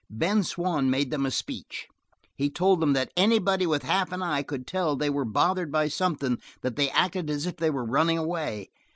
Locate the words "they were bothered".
4.95-5.71